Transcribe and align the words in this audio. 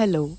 Hello, 0.00 0.36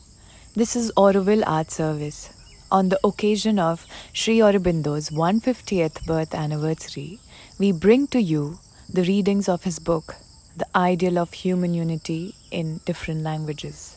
this 0.56 0.76
is 0.76 0.92
Auroville 0.96 1.44
Art 1.46 1.72
Service. 1.72 2.30
On 2.72 2.90
the 2.90 3.00
occasion 3.04 3.60
of 3.60 3.86
Sri 4.14 4.40
Aurobindo's 4.40 5.10
150th 5.10 6.06
birth 6.06 6.34
anniversary, 6.36 7.20
we 7.60 7.72
bring 7.72 8.08
to 8.08 8.22
you 8.22 8.60
the 8.94 9.04
readings 9.04 9.50
of 9.50 9.64
his 9.64 9.80
book, 9.80 10.16
The 10.58 10.68
Ideal 10.76 11.18
of 11.18 11.34
Human 11.34 11.74
Unity 11.74 12.36
in 12.52 12.82
Different 12.86 13.22
Languages. 13.22 13.96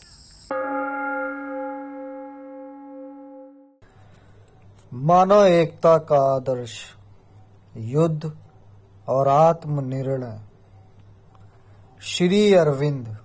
मानव 4.93 5.45
एकता 5.45 5.97
का 5.97 6.17
आदर्श 6.35 6.73
युद्ध 7.77 8.31
और 9.07 9.27
आत्मनिर्णय 9.27 10.39
श्री 12.01 12.53
अरविंद 12.53 13.17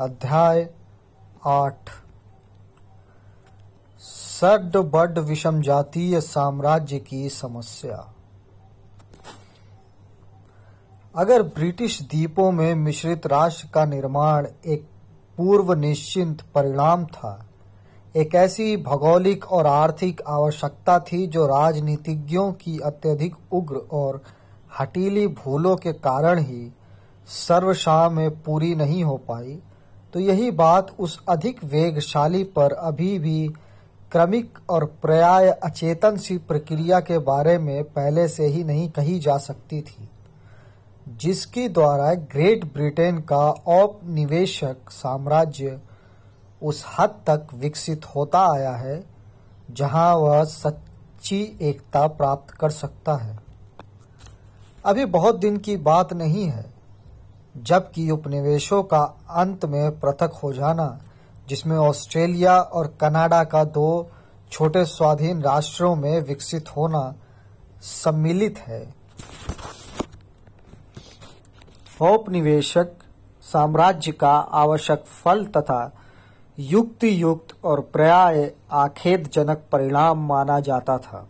अध्याय 0.00 0.68
आठ। 1.47 1.89
सड 3.99 4.77
बड 4.77 5.19
विषम 5.19 5.61
जातीय 5.61 6.21
साम्राज्य 6.21 6.99
की 6.99 7.29
समस्या। 7.29 8.13
अगर 11.15 11.43
ब्रिटिश 11.43 12.01
द्वीपों 12.01 12.51
में 12.51 12.75
मिश्रित 12.75 13.27
राष्ट्र 13.27 13.67
का 13.73 13.85
निर्माण 13.85 14.47
एक 14.65 14.87
पूर्व 15.37 15.73
निश्चिंत 15.73 16.41
परिणाम 16.55 17.05
था, 17.05 17.45
एक 18.15 18.35
ऐसी 18.35 18.77
भौगोलिक 18.77 19.45
और 19.51 19.65
आर्थिक 19.65 20.21
आवश्यकता 20.27 20.99
थी 20.99 21.27
जो 21.27 21.45
राजनीतिज्ञों 21.47 22.51
की 22.53 22.79
अत्यधिक 22.79 23.35
उग्र 23.51 23.75
और 23.91 24.21
हटीली 24.79 25.27
भूलों 25.27 25.75
के 25.75 25.93
कारण 25.93 26.39
ही 26.39 26.71
सर्वशाह 27.27 28.09
में 28.09 28.29
पूरी 28.43 28.75
नहीं 28.75 29.03
हो 29.03 29.17
पाई 29.17 29.59
तो 30.15 30.19
यही 30.19 30.51
बात 30.51 30.95
उस 30.99 31.17
अधिक 31.29 31.63
वेगशाली 31.63 32.43
पर 32.43 32.71
अभी 32.71 33.17
भी 33.19 33.47
क्रमिक 34.11 34.57
और 34.69 34.85
पर्याय 35.03 35.49
अचेतन 35.49 36.17
सी 36.17 36.37
प्रक्रिया 36.37 36.99
के 36.99 37.17
बारे 37.17 37.57
में 37.57 37.83
पहले 37.83 38.27
से 38.27 38.45
ही 38.45 38.63
नहीं 38.63 38.89
कही 38.89 39.17
जा 39.19 39.37
सकती 39.37 39.81
थी, 39.81 40.07
जिसके 41.07 41.67
द्वारा 41.69 42.13
ग्रेट 42.13 42.63
ब्रिटेन 42.73 43.19
का 43.21 43.49
औपनिवेशक 43.67 44.91
साम्राज्य 44.91 45.79
उस 46.61 46.83
हद 46.99 47.09
तक 47.09 47.47
विकसित 47.53 48.05
होता 48.05 48.45
आया 48.53 48.71
है, 48.71 49.03
जहाँ 49.71 50.15
वह 50.15 50.43
सच्ची 50.43 51.57
एकता 51.61 52.07
प्राप्त 52.07 52.53
कर 52.53 52.69
सकता 52.69 53.15
है। 53.15 53.37
अभी 54.85 55.05
बहुत 55.05 55.39
दिन 55.39 55.57
की 55.57 55.77
बात 55.77 56.13
नहीं 56.13 56.45
है 56.45 56.74
जबकि 57.57 58.11
उपनिवेशों 58.11 58.83
का 58.83 59.17
अंत 59.29 59.65
में 59.65 59.99
पृथक 59.99 60.39
हो 60.43 60.53
जाना, 60.53 61.01
जिसमें 61.47 61.77
ऑस्ट्रेलिया 61.77 62.59
और 62.59 62.97
कनाडा 63.01 63.43
का 63.43 63.63
दो 63.63 64.11
छोटे 64.51 64.85
स्वाधीन 64.85 65.41
राष्ट्रों 65.41 65.95
में 65.95 66.21
विकसित 66.21 66.77
होना 66.77 67.15
सम्मिलित 67.81 68.57
है। 68.57 68.93
औपनिवेशक 72.01 72.87
साम्राज्य 73.41 74.11
का 74.11 74.35
आवश्यक 74.35 75.03
फल 75.05 75.45
तथा 75.45 75.97
युक्ति 76.59 77.21
युक्त 77.21 77.55
और 77.63 77.81
पर्याय 77.81 78.53
आखेदजनक 78.71 79.63
परिणाम 79.71 80.27
माना 80.27 80.59
जाता 80.59 80.97
था। 80.97 81.27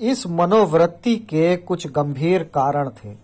इस 0.00 0.26
मनोवृत्ति 0.26 1.16
के 1.16 1.56
कुछ 1.56 1.86
गंभीर 1.86 2.42
कारण 2.42 2.88
थे। 2.88 3.23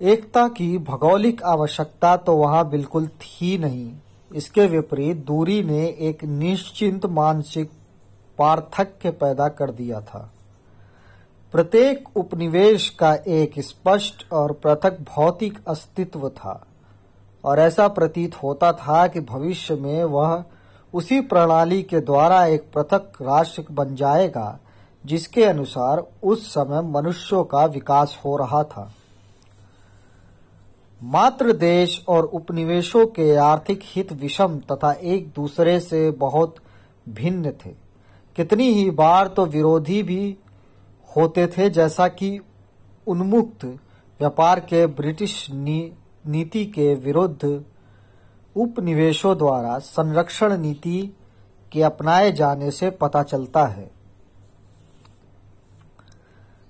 एकता 0.00 0.46
की 0.48 0.76
भौगोलिक 0.78 1.42
आवश्यकता 1.42 2.16
तो 2.16 2.34
वहाँ 2.36 2.68
बिल्कुल 2.70 3.06
थी 3.06 3.56
नहीं। 3.58 3.92
इसके 4.30 4.66
विपरीत 4.66 5.16
दूरी 5.26 5.62
ने 5.62 5.84
एक 6.00 6.24
निश्चिंत 6.24 7.04
मानसिक 7.06 7.70
पार्थक्य 8.38 9.10
पैदा 9.10 9.48
कर 9.48 9.70
दिया 9.70 10.00
था। 10.00 10.30
प्रत्येक 11.54 12.08
उपनिवेश 12.16 12.88
का 12.90 13.12
एक 13.14 13.60
स्पष्ट 13.60 14.26
और 14.32 14.52
पृथक 14.54 14.98
भौतिक 15.08 15.58
अस्तित्व 15.68 16.28
था, 16.28 16.66
और 17.44 17.58
ऐसा 17.58 17.86
प्रतीत 17.88 18.34
होता 18.42 18.72
था 18.72 19.06
कि 19.06 19.20
भविष्य 19.22 19.74
में 19.74 20.04
वह 20.04 20.44
उसी 20.94 21.20
प्रणाली 21.20 21.82
के 21.82 22.00
द्वारा 22.00 22.44
एक 22.46 22.64
पृथक 22.74 23.22
राष्ट्र 23.22 23.64
बन 23.70 23.94
जाएगा, 23.94 24.58
जिसके 25.04 25.44
अनुसार 25.44 26.04
उस 26.22 26.52
समय 26.54 26.82
मनुष्यों 26.90 27.44
का 27.44 27.64
विकास 27.66 28.18
हो 28.24 28.36
रहा 28.36 28.62
था। 28.64 28.90
मात्र 31.04 31.52
देश 31.52 32.04
और 32.08 32.24
उपनिवेशों 32.24 33.06
के 33.06 33.34
आर्थिक 33.36 33.80
हित 33.84 34.12
विषम 34.12 34.58
तथा 34.72 34.92
एक 34.92 35.26
दूसरे 35.28 35.78
से 35.80 36.10
बहुत 36.10 36.56
भिन्न 37.08 37.50
थे। 37.64 37.70
कितनी 38.36 38.68
ही 38.72 38.90
बार 38.90 39.28
तो 39.28 39.44
विरोधी 39.46 40.02
भी 40.02 40.36
होते 41.16 41.46
थे 41.46 41.68
जैसा 41.70 42.08
कि 42.08 42.38
उन्मुक्त 43.06 43.64
व्यापार 43.64 44.60
के 44.60 44.86
ब्रिटिश 44.86 45.46
नी, 45.50 45.92
नीति 46.26 46.64
के 46.66 46.94
विरुद्ध 46.94 47.64
उपनिवेशों 48.56 49.36
द्वारा 49.38 49.78
संरक्षण 49.78 50.56
नीति 50.58 51.14
के 51.72 51.82
अपनाए 51.82 52.32
जाने 52.32 52.70
से 52.70 52.90
पता 52.90 53.22
चलता 53.22 53.66
है। 53.66 53.90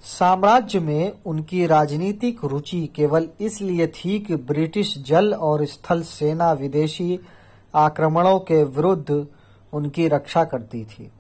साम्राज्य 0.05 0.79
में 0.81 1.13
उनकी 1.27 1.67
राजनीतिक 1.67 2.45
रुचि 2.45 2.87
केवल 2.87 3.29
इसलिए 3.41 3.87
थी 3.87 4.19
कि 4.19 4.37
ब्रिटिश 4.37 4.95
जल 4.99 5.33
और 5.35 5.65
स्थल 5.65 6.03
सेना 6.03 6.53
विदेशी 6.53 7.19
आक्रमणों 7.75 8.39
के 8.39 8.63
विरुद्ध 8.65 9.27
उनकी 9.73 10.09
रक्षा 10.09 10.45
करती 10.45 10.85
थी। 10.85 11.11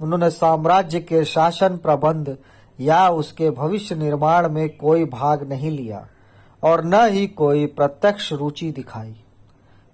उन्होंने 0.00 0.30
साम्राज्य 0.30 1.00
के 1.00 1.24
शासन 1.24 1.76
प्रबंध 1.76 2.36
या 2.78 3.08
उसके 3.08 3.50
भविष्य 3.50 3.94
निर्माण 3.94 4.48
में 4.48 4.68
कोई 4.76 5.04
भाग 5.04 5.48
नहीं 5.48 5.70
लिया 5.70 6.06
और 6.62 6.84
न 6.84 7.04
ही 7.08 7.26
कोई 7.26 7.66
प्रत्यक्ष 7.66 8.32
रुचि 8.32 8.70
दिखाई। 8.72 9.14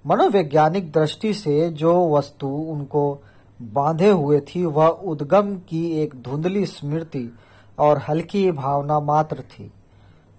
मनोवैज्ञानिक 0.05 0.93
दृष्टि 0.93 1.35
से 1.35 1.69
जो 1.71 2.17
वस्तु 2.17 2.47
उनको 2.47 3.23
बांधे 3.63 4.11
हुए 4.11 4.41
थी, 4.41 4.65
वह 4.65 4.87
उद्गम 4.87 5.55
की 5.69 5.87
एक 6.03 6.15
धुंधली 6.23 6.67
स्मृति 6.67 7.29
और 7.79 8.03
हल्की 8.09 8.51
भावना 8.53 8.99
मात्र 9.01 9.43
थी, 9.43 9.71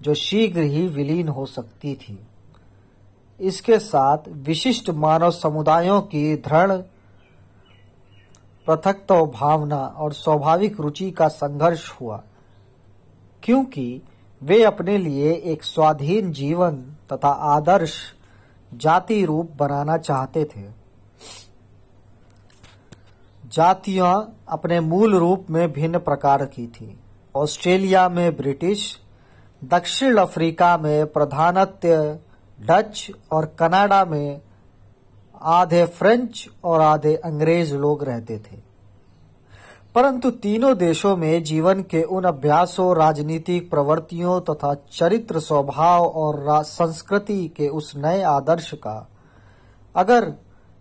जो 0.02 0.14
शीघ्र 0.14 0.62
ही 0.62 0.88
विलीन 0.88 1.28
हो 1.28 1.46
सकती 1.46 1.94
थी। 1.96 2.18
इसके 3.40 3.80
साथ 3.80 4.28
विशिष्ट 4.30 4.90
मानव 4.90 5.32
समुदायों 5.32 6.02
की 6.02 6.36
दृढ़ 6.38 6.72
पृथकत्व 8.68 9.26
भावना 9.26 9.78
और 9.78 10.14
स्वाभाविक 10.14 10.80
रुचि 10.80 11.10
का 11.12 11.28
संघर्ष 11.28 11.92
हुआ, 11.92 12.22
क्योंकि 13.44 14.02
वे 14.42 14.64
अपने 14.64 14.98
लिए 14.98 15.34
एक 15.44 15.64
स्वाधीन 15.64 16.32
जीवन 16.32 16.76
तथा 17.14 17.30
आदर्श 17.30 17.96
जाति 18.72 19.24
रूप 19.26 19.52
बनाना 19.58 19.98
चाहते 19.98 20.44
थे। 20.46 20.64
जातियाँ 23.44 24.14
अपने 24.50 24.80
मूल 24.80 25.16
रूप 25.16 25.46
में 25.50 25.72
भिन्न 25.72 26.00
प्रकार 26.00 26.46
की 26.46 26.68
थी। 26.68 26.96
ऑस्ट्रेलिया 27.36 28.10
में 28.10 28.38
ब्रिटिश, 28.38 29.00
दक्षिण 29.64 30.18
अफ्रीका 30.18 30.78
में 30.78 31.06
प्रधानत्य 31.06 32.20
डच 32.62 33.12
और 33.32 33.46
कनाडा 33.60 34.06
में 34.06 34.42
आधे 35.42 35.86
फ्रेंच 35.86 36.50
और 36.64 36.82
आधे 36.82 37.16
अंग्रेज़ 37.16 37.76
लोग 37.76 38.04
रहते 38.04 38.38
थे। 38.38 38.58
परंतु 39.96 40.32
तीनों 40.32 40.78
देशों 40.78 41.18
में 41.18 41.44
जीवन 41.44 41.82
के 41.82 42.04
उन 42.04 42.24
अभ्यासों, 42.24 42.96
राजनीतिक 42.96 43.70
प्रवृत्तियों 43.70 44.42
तथा 44.42 44.74
चरित्र 44.74 45.40
स्वभाव 45.40 46.06
और 46.06 46.64
संस्कृति 46.64 47.48
के 47.48 47.68
उस 47.68 47.94
नए 47.96 48.22
आदर्श 48.22 48.74
का, 48.74 49.08
अगर 49.96 50.34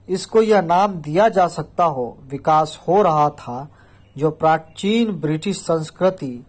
इसको 0.08 0.42
यह 0.42 0.60
नाम 0.60 0.94
दिया 0.94 1.28
जा 1.28 1.46
सकता 1.46 1.84
हो, 1.84 2.18
विकास 2.30 2.78
हो 2.88 3.02
रहा 3.02 3.28
था 3.30 3.68
जो 4.18 4.30
प्राचीन 4.30 5.10
ब्रिटिश 5.12 5.58
संस्कृति, 5.58 6.46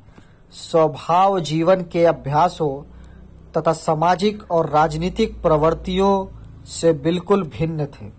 स्वभाव 0.52 1.40
जीवन 1.40 1.82
के 1.82 2.06
अभ्यासों 2.06 2.84
तथा 3.58 3.74
सामाजिक 3.74 4.52
और 4.52 4.70
राजनीतिक 4.70 5.42
प्रवृत्तियों 5.42 6.28
से 6.66 6.94
बिल्कुल 6.94 7.44
भिन्न 7.44 7.86
थे। 7.86 8.10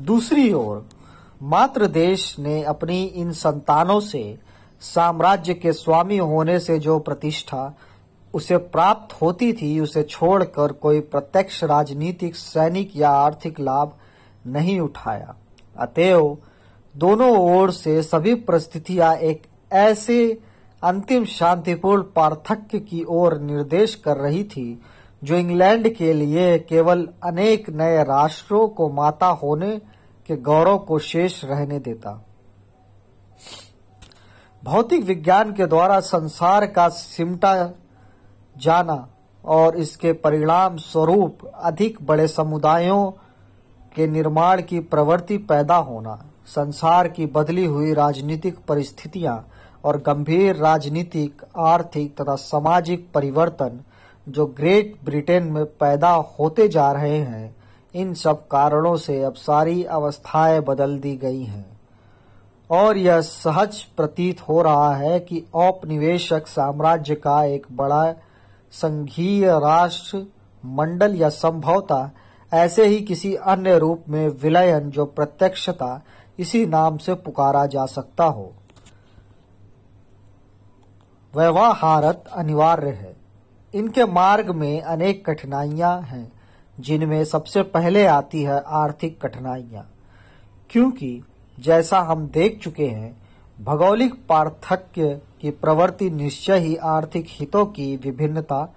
दूसरी 0.00 0.52
ओर 0.52 0.88
मात्र 1.42 1.86
देश 1.86 2.38
ने 2.38 2.62
अपनी 2.62 3.04
इन 3.04 3.32
संतानों 3.32 4.00
से 4.00 4.38
साम्राज्य 4.80 5.54
के 5.54 5.72
स्वामी 5.72 6.18
होने 6.18 6.58
से 6.58 6.78
जो 6.78 6.98
प्रतिष्ठा 6.98 7.74
उसे 8.34 8.56
प्राप्त 8.56 9.22
होती 9.22 9.52
थी, 9.52 9.80
उसे 9.80 10.02
छोड़कर 10.02 10.72
कोई 10.72 11.00
प्रत्यक्ष 11.00 11.64
राजनीतिक, 11.64 12.36
सैनिक 12.36 12.96
या 12.96 13.10
आर्थिक 13.10 13.60
लाभ 13.60 13.96
नहीं 14.46 14.80
उठाया। 14.80 15.34
अतएव 15.76 16.38
दोनों 16.94 17.30
ओर 17.38 17.70
से 17.70 18.02
सभी 18.02 18.34
परिस्थितियाँ 18.34 19.14
एक 19.16 19.42
ऐसे 19.72 20.38
अंतिम 20.82 21.24
शांतिपूर्ण 21.24 22.02
पार्थक्य 22.02 22.78
की 22.78 23.04
ओर 23.08 23.38
निर्देश 23.38 23.94
कर 23.94 24.16
रही 24.16 24.44
थी, 24.44 24.82
जो 25.24 25.36
इंग्लैंड 25.36 25.88
के 25.94 26.12
लिए 26.12 26.58
केवल 26.58 27.08
अनेक 27.24 27.70
नए 27.70 28.02
राष्ट्रों 28.04 28.68
को 28.68 28.88
माता 28.88 29.26
होने 29.26 29.76
के 30.26 30.36
गौरव 30.36 30.78
को 30.78 30.98
शेष 30.98 31.44
रहने 31.44 31.78
देता। 31.78 32.24
भौतिक 34.62 35.04
विज्ञान 35.04 35.52
के 35.52 35.66
द्वारा 35.66 36.00
संसार 36.00 36.66
का 36.66 36.88
सिमटा 36.88 37.54
जाना 38.56 39.08
और 39.44 39.76
इसके 39.76 40.12
परिणाम 40.12 40.76
स्वरूप 40.76 41.38
अधिक 41.54 41.98
बड़े 42.02 42.28
समुदायों 42.28 43.10
के 43.96 44.06
निर्माण 44.06 44.62
की 44.62 44.80
प्रवृत्ति 44.80 45.36
पैदा 45.38 45.76
होना, 45.76 46.24
संसार 46.46 47.08
की 47.08 47.26
बदली 47.26 47.64
हुई 47.64 47.92
राजनीतिक 47.92 48.58
परिस्थितियाँ 48.68 49.48
और 49.84 49.96
गंभीर 49.96 50.56
राजनीतिक, 50.56 51.42
आर्थिक 51.58 52.16
तथा 52.20 52.34
सामाजिक 52.34 53.08
परिवर्तन 53.14 53.80
जो 54.28 54.46
ग्रेट 54.46 54.96
ब्रिटेन 55.04 55.42
में 55.42 55.64
पैदा 55.64 56.10
होते 56.10 56.68
जा 56.68 56.92
रहे 56.92 57.18
हैं, 57.18 57.56
इन 57.94 58.14
सब 58.14 58.48
कारणों 58.48 58.96
से 58.96 59.22
अब 59.22 59.34
सारी 59.34 59.84
अवस्थाएँ 59.84 60.60
बदल 60.60 60.98
दी 60.98 61.16
गई 61.16 61.42
हैं। 61.42 61.72
और 62.70 62.96
यह 62.96 63.20
सहज 63.20 63.82
प्रतीत 63.82 64.40
हो 64.40 64.62
रहा 64.62 64.94
है 64.94 65.20
कि 65.20 65.44
औपनिवेशक 65.54 66.46
साम्राज्य 66.46 67.14
का 67.14 67.44
एक 67.44 67.66
बड़ा 67.72 68.12
संघीय 68.72 69.48
राष्ट्र 69.48 70.26
मंडल 70.64 71.14
या 71.14 71.28
संभवता 71.28 72.10
ऐसे 72.52 72.86
ही 72.86 73.00
किसी 73.00 73.34
अन्य 73.34 73.78
रूप 73.78 74.04
में 74.08 74.28
विलयन 74.28 74.90
जो 74.90 75.04
प्रत्यक्षता 75.04 76.02
इसी 76.38 76.66
नाम 76.66 76.98
से 76.98 77.14
पुकारा 77.14 77.66
जा 77.66 77.86
सकता 77.86 78.24
हो। 78.24 78.52
व्यवहारत 81.36 82.24
अनिवार्य 82.32 82.88
है। 82.88 83.16
इनके 83.74 84.04
मार्ग 84.04 84.50
में 84.50 84.80
अनेक 84.80 85.30
कठिनाइयाँ 85.30 86.00
हैं, 86.00 86.32
जिनमें 86.80 87.24
सबसे 87.24 87.62
पहले 87.62 88.06
आती 88.06 88.42
है 88.42 88.62
आर्थिक 88.66 89.26
कठिनाइयाँ। 89.26 89.90
क्योंकि 90.70 91.22
जैसा 91.60 92.00
हम 92.00 92.26
देख 92.26 92.60
चुके 92.62 92.86
हैं, 92.86 93.22
भौगोलिक 93.64 94.26
पार्थक्य 94.28 95.20
की 95.40 95.50
प्रवृत्ति 95.50 96.10
निश्चय 96.10 96.58
ही 96.58 96.76
आर्थिक 96.76 97.26
हितों 97.28 97.66
की 97.66 97.96
विभिन्नता, 97.96 98.74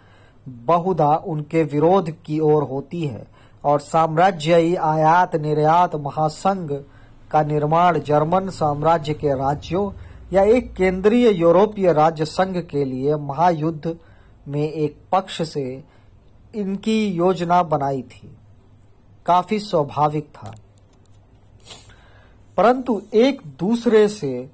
बहुधा 0.47 1.15
उनके 1.15 1.63
विरोध 1.63 2.09
की 2.09 2.39
ओर 2.39 2.63
होती 2.63 3.01
है। 3.07 3.34
और 3.65 3.79
साम्राज्यी 3.79 4.75
आयात 4.75 5.35
निर्यात 5.35 5.95
महासंघ 5.95 6.73
का 7.31 7.43
निर्माण 7.43 7.99
जर्मन 7.99 8.49
साम्राज्य 8.49 9.13
के 9.13 9.27
राज्यों 9.27 9.91
या 10.33 10.43
एक 10.43 10.73
केंद्रीय 10.73 11.29
यूरोपीय 11.29 11.93
राज्य 11.93 12.25
संघ 12.25 12.57
के 12.57 12.85
लिए 12.85 13.15
महायुद्ध 13.15 13.97
में 14.47 14.71
एक 14.71 14.97
पक्ष 15.11 15.41
से 15.41 15.83
इनकी 16.55 17.07
योजना 17.07 17.63
बनाई 17.63 18.01
थी। 18.01 18.37
काफ़ी 19.25 19.59
स्वाभाविक 19.59 20.25
था। 20.25 20.55
परंतु 22.57 23.01
एक 23.13 23.41
दूसरे 23.59 24.07
से 24.07 24.49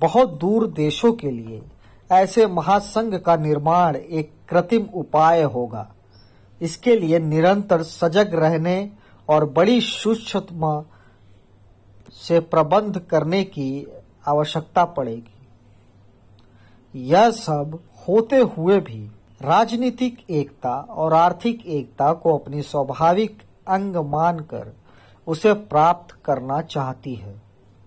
बहुत 0.00 0.38
दूर 0.38 0.66
देशों 0.66 1.12
के 1.12 1.30
लिए 1.30 1.62
ऐसे 2.12 2.46
महासंघ 2.46 3.14
का 3.14 3.36
निर्माण 3.36 3.96
एक 3.96 4.32
कृत्रिम 4.48 4.86
उपाय 4.94 5.42
होगा। 5.42 5.92
इसके 6.62 6.96
लिए 6.96 7.18
निरंतर 7.18 7.82
सजग 7.82 8.34
रहने 8.34 8.90
और 9.28 9.44
बड़ी 9.50 9.80
सूक्ष्मता 9.80 10.84
से 12.12 12.40
प्रबंध 12.40 12.98
करने 12.98 13.44
की 13.44 13.86
आवश्यकता 14.26 14.84
पड़ेगी। 14.84 15.34
यह 16.94 17.30
सब 17.30 17.78
होते 18.08 18.36
हुए 18.36 18.80
भी 18.80 19.10
राजनीतिक 19.42 20.30
एकता 20.30 20.70
और 20.70 21.14
आर्थिक 21.14 21.66
एकता 21.66 22.12
को 22.12 22.38
अपनी 22.38 22.62
स्वाभाविक 22.62 23.42
अंग 23.68 23.96
मानकर 23.96 24.72
उसे 25.26 25.52
प्राप्त 25.52 26.16
करना 26.24 26.60
चाहती 26.60 27.14
है 27.14 27.42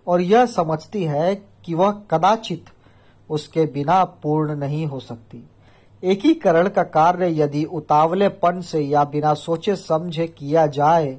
और 0.08 0.22
यह 0.22 0.46
समझती 0.46 1.04
है 1.04 1.36
कि 1.36 1.74
वह 1.74 1.92
कदाचित 2.12 2.66
उसके 3.30 3.66
बिना 3.66 4.04
पूर्ण 4.04 4.56
नहीं 4.56 4.86
हो 4.86 5.00
सकती। 5.00 5.44
एकीकरण 6.04 6.68
का 6.68 6.84
कार्य 6.84 7.28
यदि 7.42 7.64
उतावलेपन 7.64 8.62
से 8.62 8.80
या 8.80 9.04
बिना 9.04 9.34
सोचे 9.34 9.76
समझे 9.76 10.28
किया 10.28 10.66
जाए 10.68 11.18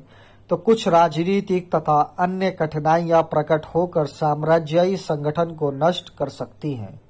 तो 0.51 0.57
कुछ 0.57 0.89
राजनीतिक 0.89 1.75
तथा 1.75 2.01
अन्य 2.19 2.51
कठिनाइयाँ 2.51 3.23
प्रकट 3.23 3.67
होकर 3.75 4.07
साम्राज्यी 4.07 4.97
संगठन 4.97 5.55
को 5.55 5.71
नष्ट 5.71 6.09
कर 6.19 6.29
सकती 6.29 6.73
हैं। 6.75 7.01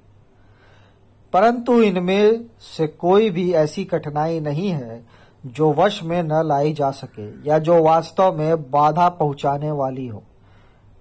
परंतु 1.33 1.81
इनमें 1.83 2.45
से 2.61 2.87
कोई 2.87 3.31
भी 3.31 3.53
ऐसी 3.53 3.85
कठिनाई 3.85 4.41
नहीं 4.41 4.69
है 4.69 5.03
जो 5.47 5.73
वश 5.73 6.03
में 6.03 6.23
न 6.23 6.47
लाई 6.47 6.73
जा 6.73 6.91
सके 6.91 7.29
या 7.49 7.59
जो 7.59 7.83
वास्तव 7.83 8.37
में 8.39 8.71
बाधा 8.71 9.09
पहुँचाने 9.09 9.71
वाली 9.71 10.07
हो। 10.07 10.23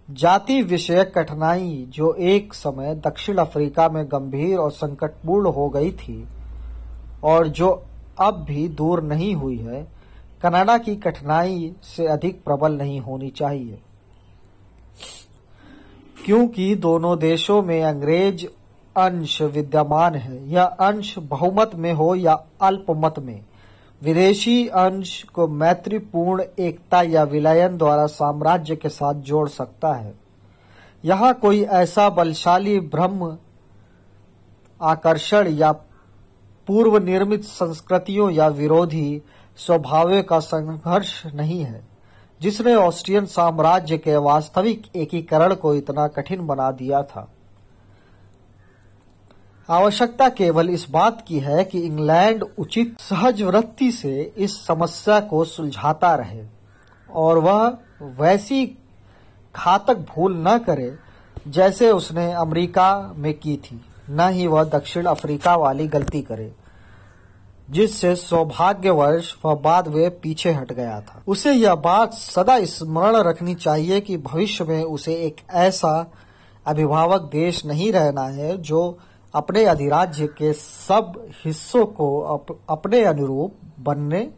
जाति 0.09 0.61
विषयक 0.63 1.17
कठिनाई 1.17 1.85
जो 1.89 2.13
एक 2.13 2.53
समय 2.53 2.95
दक्षिण 2.95 3.37
अफ्रीका 3.37 3.89
में 3.89 4.05
गंभीर 4.05 4.57
और 4.57 4.71
संकटपूर्ण 4.71 5.49
हो 5.49 5.69
गई 5.69 5.91
थी 5.91 6.23
और 7.23 7.47
जो 7.47 7.83
अब 8.19 8.43
भी 8.43 8.67
दूर 8.67 9.01
नहीं 9.03 9.33
हुई 9.35 9.57
है, 9.57 9.87
कनाडा 10.43 10.77
की 10.77 10.95
कठिनाई 10.95 11.71
से 11.83 12.07
अधिक 12.07 12.43
प्रबल 12.43 12.71
नहीं 12.71 12.99
होनी 12.99 13.29
चाहिए। 13.29 13.79
क्योंकि 16.25 16.75
दोनों 16.75 17.17
देशों 17.19 17.61
में 17.61 17.83
अंग्रेज़ 17.83 18.45
अंश 18.95 19.41
विद्यमान 19.41 20.15
है 20.15 20.49
यह 20.49 20.63
अंश 20.63 21.17
बहुमत 21.19 21.71
में 21.75 21.93
हो 21.93 22.15
या 22.15 22.33
अल्पमत 22.61 23.19
में, 23.19 23.41
विदेशी 24.01 24.67
अंश 24.67 25.23
को 25.23 25.47
मैत्रीपूर्ण 25.47 26.43
एकता 26.59 27.01
या 27.01 27.23
विलयन 27.23 27.77
द्वारा 27.77 28.05
साम्राज्य 28.05 28.75
के 28.75 28.89
साथ 28.89 29.13
जोड़ 29.13 29.47
सकता 29.49 29.93
है। 29.93 30.13
यहाँ 31.05 31.33
कोई 31.33 31.61
ऐसा 31.61 32.09
बलशाली 32.09 32.79
ब्रह्म 32.79 33.37
आकर्षण 34.81 35.47
या 35.47 35.71
पूर्व 36.71 36.97
निर्मित 36.97 37.43
संस्कृतियों 37.43 38.29
या 38.31 38.47
विरोधी 38.47 39.21
स्वभाव 39.57 40.21
का 40.21 40.37
संघर्ष 40.39 41.25
नहीं 41.25 41.59
है, 41.63 41.81
जिसने 42.41 42.75
ऑस्ट्रियन 42.75 43.25
साम्राज्य 43.25 43.97
के 43.97 44.15
वास्तविक 44.17 44.83
एकीकरण 44.95 45.53
को 45.55 45.73
इतना 45.75 46.07
कठिन 46.07 46.45
बना 46.47 46.69
दिया 46.71 47.01
था। 47.03 47.27
आवश्यकता 49.69 50.29
केवल 50.29 50.69
इस 50.69 50.85
बात 50.91 51.23
की 51.27 51.39
है 51.39 51.63
कि 51.63 51.79
इंग्लैंड 51.79 52.45
उचित 52.59 52.95
सहज 52.99 53.41
वृत्ति 53.41 53.91
से 53.91 54.21
इस 54.37 54.55
समस्या 54.67 55.19
को 55.19 55.43
सुलझाता 55.45 56.13
रहे, 56.15 56.45
और 57.09 57.37
वह 57.37 57.77
वैसी 58.21 58.65
घातक 59.55 60.07
भूल 60.15 60.41
न 60.47 60.57
करे 60.57 60.95
जैसे 61.47 61.91
उसने 61.91 62.31
अमेरिका 62.31 63.13
में 63.15 63.33
की 63.33 63.57
थी। 63.57 63.81
न 64.09 64.29
ही 64.29 64.47
वह 64.47 64.63
दक्षिण 64.69 65.05
अफ्रीका 65.05 65.55
वाली 65.55 65.87
गलती 65.87 66.21
करे। 66.21 66.51
जिससे 67.71 68.15
सौभाग्यवश 68.15 69.35
वह 69.45 69.55
बाद 69.55 69.87
वे 69.87 70.09
पीछे 70.09 70.51
हट 70.51 70.71
गया 70.73 70.99
था। 71.01 71.23
उसे 71.27 71.53
यह 71.53 71.75
बात 71.75 72.13
सदा 72.13 72.65
स्मरण 72.65 73.15
रखनी 73.15 73.55
चाहिए 73.55 73.99
कि 73.99 74.17
भविष्य 74.17 74.63
में 74.63 74.83
उसे 74.83 75.13
एक 75.13 75.35
ऐसा 75.49 76.11
अभिभावक 76.65 77.21
देश 77.21 77.65
नहीं 77.65 77.91
रहना 77.91 78.21
है 78.21 78.57
जो 78.57 78.97
अपने 79.33 79.63
अधिराज्य 79.65 80.27
के 80.27 80.53
सब 80.53 81.29
हिस्सों 81.45 81.85
को 81.85 82.19
अप, 82.19 82.59
अपने 82.69 83.03
अनुरूप 83.03 83.55
बनने 83.79 84.29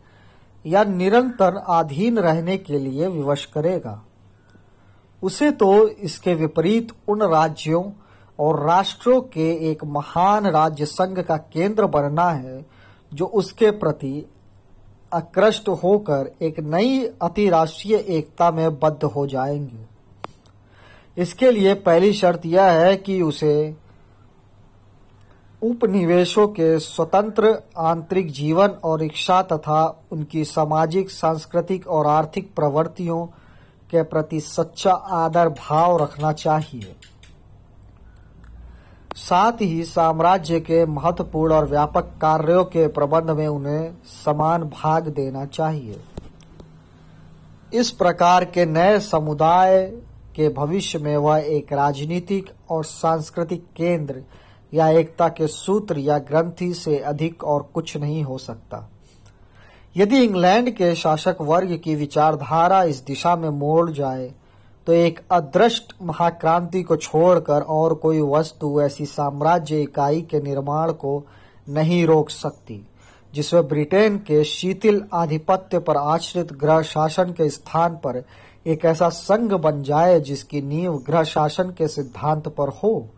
या 0.65 0.83
निरंतर 0.83 1.55
अधीन 1.55 2.19
रहने 2.19 2.57
के 2.57 2.79
लिए 2.79 3.07
विवश 3.07 3.45
करेगा। 3.45 4.01
उसे 5.23 5.51
तो 5.51 5.87
इसके 5.87 6.33
विपरीत 6.33 6.93
उन 7.07 7.23
राज्यों 7.23 7.83
और 8.39 8.65
राष्ट्रों 8.67 9.21
के 9.21 9.71
एक 9.71 9.83
महान 9.83 10.47
राज्य 10.47 10.85
संघ 10.85 11.19
का 11.19 11.37
केंद्र 11.37 11.85
बनना 11.85 12.29
है 12.29 12.73
जो 13.13 13.25
उसके 13.25 13.72
प्रति 13.72 14.25
आकृष्ट 15.13 15.70
होकर 15.70 16.32
एक 16.41 16.60
नई 16.60 17.05
अतिराष्ट्रीय 17.22 17.96
एकता 17.96 18.51
में 18.51 18.79
बद्ध 18.79 19.03
हो 19.03 19.27
जाएँगे। 19.27 19.93
इसके 21.22 21.51
लिए 21.51 21.74
पहली 21.74 22.13
शर्त 22.13 22.46
यह 22.46 22.63
है 22.63 22.98
कि 22.98 23.22
उसे 23.22 23.75
उपनिवेशों 25.62 26.48
के 26.48 26.79
स्वतंत्र 26.79 27.63
आंतरिक 27.77 28.32
जीवन 28.32 28.67
और 28.67 29.03
इच्छा 29.03 29.41
तथा 29.41 30.05
उनकी 30.12 30.46
सामाजिक, 30.46 31.10
सांस्कृतिक 31.10 31.88
और 31.88 32.08
आर्थिक 32.08 32.55
प्रवृत्तियों 32.55 33.25
के 33.91 34.03
प्रति 34.03 34.39
सच्चा 34.39 34.91
आदर 34.91 35.50
भाव 35.50 35.98
रखना 36.03 36.32
चाहिए। 36.32 36.96
साथ 39.15 39.62
ही 39.62 39.84
साम्राज्य 39.84 40.60
के 40.60 40.86
महत्वपूर्ण 40.86 41.53
और 41.53 41.65
व्यापक 41.70 42.03
कार्यों 42.22 42.63
के 42.65 42.88
प्रबंध 42.88 43.29
में 43.29 43.48
उन्हें 43.48 43.93
समान 44.25 44.63
भाग 44.63 45.08
देना 45.08 45.46
चाहिए। 45.46 46.00
इस 47.74 47.91
प्रकार 47.91 48.46
के 48.46 48.65
नए 48.65 49.00
समुदाय 49.00 49.86
के 50.36 50.50
भविष्य 50.50 51.00
में 51.00 51.17
वह 51.17 51.38
एक 51.38 51.74
राजनीतिक 51.74 52.50
और 52.70 52.86
सांस्कृतिक 52.86 53.65
केंद्र 53.75 54.24
या 54.74 54.89
एकता 54.89 55.27
के 55.29 55.48
सूत्र 55.48 55.98
या 55.98 56.17
ग्रंथि 56.17 56.74
से 56.74 56.98
अधिक 56.98 57.43
और 57.43 57.70
कुछ 57.74 57.98
नहीं 57.98 58.24
हो 58.24 58.38
सकता। 58.38 58.89
यदि 59.98 60.24
इंग्लैंड 60.24 60.70
के 60.70 60.96
शासक 60.96 61.38
वर्ग 61.41 61.79
की 61.84 61.96
विचारधारा 61.96 62.84
इस 62.84 63.03
दिशा 63.05 63.36
में 63.36 63.50
मोड़ 63.50 63.91
जाए 63.91 64.32
तो 64.87 64.93
एक 64.93 65.19
अदृष्ट 65.31 65.93
महाक्रांति 66.01 66.81
को 66.83 66.95
छोड़कर 66.95 67.61
और 67.61 67.93
कोई 67.93 68.21
वस्तु 68.21 68.81
ऐसी 68.81 69.05
साम्राज्य 69.05 69.81
इकाई 69.81 70.21
के 70.21 70.41
निर्माण 70.41 70.91
को 70.91 71.23
नहीं 71.69 72.05
रोक 72.05 72.29
सकती, 72.29 72.87
जिसमें 73.33 73.67
ब्रिटेन 73.67 74.17
के 74.17 74.43
शीतल 74.43 75.03
आधिपत्य 75.13 75.79
पर 75.79 75.97
आश्रित 75.97 76.53
ग्रह 76.53 76.81
शासन 76.81 77.31
के 77.31 77.49
स्थान 77.49 77.95
पर 77.95 78.23
एक 78.67 78.85
ऐसा 78.85 79.09
संघ 79.09 79.53
बन 79.53 79.81
जाए 79.83 80.19
जिसकी 80.19 80.61
नींव 80.61 80.97
ग्रह 80.97 81.23
शासन 81.23 81.73
के 81.77 81.87
सिद्धांत 81.87 82.47
पर 82.47 82.69
हो। 82.83 83.09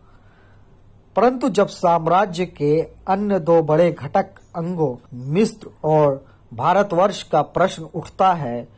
परंतु 1.15 1.49
जब 1.49 1.67
साम्राज्य 1.67 2.45
के 2.45 2.79
अन्य 3.07 3.39
दो 3.39 3.61
बड़े 3.63 3.91
घटक 3.91 4.29
अंगों, 4.55 4.95
मिस्र 5.13 5.69
और 5.83 6.25
भारतवर्ष 6.53 7.21
का 7.23 7.41
प्रश्न 7.41 7.83
उठता 7.83 8.33
है 8.33 8.74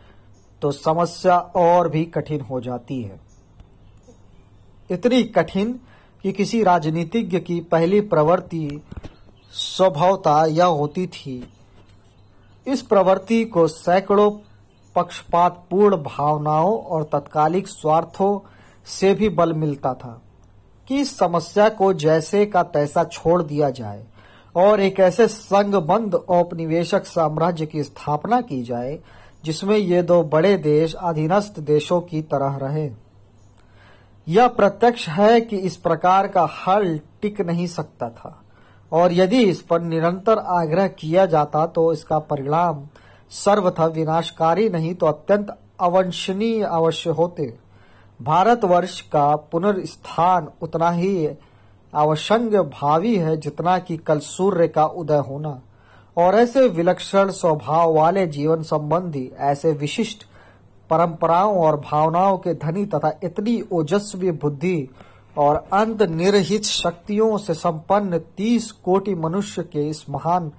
तो 0.62 0.72
समस्या 0.72 1.38
और 1.38 1.90
भी 1.90 2.06
कठिन 2.06 2.42
हो 2.42 2.62
जाती 2.62 3.02
है। 3.02 3.20
इतनी 4.92 5.24
कठिन 5.24 5.80
कि 6.24 6.32
किसी 6.32 6.64
राजनीतिज्ञ 6.64 7.40
की 7.40 7.60
पहली 7.60 8.02
प्रवृत्ति 8.02 8.82
स्वभावता 9.54 10.46
यह 10.46 10.66
होती 10.66 11.08
थी। 11.08 11.50
इस 12.68 12.82
प्रवृत्ति 12.82 13.46
को 13.46 13.68
सैकड़ों 13.68 14.32
पक्षपातपूर्ण 14.96 15.98
भावनाओं 15.98 16.78
और 16.80 17.04
तत्कालिक 17.04 17.68
स्वार्थों 17.68 18.40
से 18.86 19.14
भी 19.14 19.30
बल 19.30 19.54
मिलता 19.54 19.94
था 19.94 20.22
कि 20.88 20.98
इस 20.98 21.18
समस्या 21.18 21.70
को 21.70 21.94
जैसे 21.94 22.46
का 22.46 22.64
तैसा 22.64 23.04
छोड़ 23.04 23.42
दिया 23.44 23.70
जाए 23.70 24.06
और 24.56 24.80
एक 24.80 25.00
ऐसे 25.00 25.28
संघबंद 25.28 26.16
औपनिवेशक 26.16 27.06
साम्राज्य 27.06 27.66
की 27.66 27.84
स्थापना 27.84 28.42
की 28.42 28.64
जाए 28.64 29.00
जिसमें 29.44 29.78
ये 29.78 30.02
दो 30.04 30.22
बड़े 30.26 30.56
देश 30.58 30.94
अधीनस्थ 30.94 31.60
देशों 31.60 32.00
की 32.02 32.22
तरह 32.24 32.58
रहे। 32.62 32.90
यह 34.28 34.48
प्रत्यक्ष 34.48 35.08
है 35.10 35.40
कि 35.42 35.58
इस 35.58 35.76
प्रकार 35.78 36.28
का 36.28 36.48
हल 36.58 37.00
टिक 37.22 37.42
नहीं 37.42 37.68
सकता 37.68 38.10
था, 38.10 38.42
और 38.92 39.14
यदि 39.14 39.44
इस 39.44 39.62
पर 39.62 39.82
निरंतर 39.82 40.38
आग्रह 40.38 40.88
किया 40.90 41.26
जाता 41.26 41.66
तो 41.68 41.92
इसका 41.94 42.20
परिणाम 42.22 42.88
सर्वथा 43.32 43.86
विनाशकारी 43.86 44.70
नहीं 44.70 44.94
तो 44.96 45.06
अत्यंत 45.06 45.56
अवंशनीय 45.80 46.64
अवश्य 46.64 47.10
होते। 47.10 47.54
भारतवर्ष 48.20 49.00
का 49.04 49.36
पुनर्स्थान 49.36 50.48
उतना 50.62 50.90
ही 50.92 51.30
आवश्यक 51.94 52.56
भावी 52.72 53.16
है 53.18 53.36
जितना 53.38 53.78
कि 53.80 53.98
कल 53.98 54.20
सूर्य 54.20 54.68
का 54.68 54.86
उदय 54.86 55.18
होना। 55.20 55.60
और 56.18 56.36
ऐसे 56.36 56.68
विलक्षण 56.68 57.32
स्वभाव 57.32 57.94
वाले 57.94 58.28
जीवन 58.28 58.64
संबंधी 58.64 59.32
ऐसे 59.38 59.72
विशिष्ट 59.72 60.24
परंपराओं 60.90 61.58
और 61.58 61.80
भावनाओं 61.80 62.38
के 62.38 62.54
धनी 62.54 62.86
तथा 62.86 63.20
इतनी 63.24 63.62
ओजस्वी 63.72 64.32
बुद्धि 64.32 64.90
और 65.38 65.56
अंत 65.74 66.02
निर्हित 66.02 66.64
शक्तियों 66.64 67.38
से 67.38 67.54
संपन्न 67.54 68.20
तीस 68.38 68.72
कोटि 68.72 69.16
मनुष्य 69.16 69.64
के 69.64 69.90
इस 69.90 70.06
महान 70.10 70.52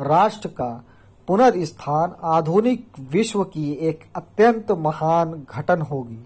राष्ट्र 0.00 0.48
का 0.48 0.84
पुनर्स्थान 1.28 2.14
आधुनिक 2.24 2.86
विश्व 3.10 3.44
की 3.44 3.72
एक 3.72 4.04
अत्यंत 4.16 4.72
महान 4.72 5.46
घटन 5.50 5.82
होगी। 5.82 6.24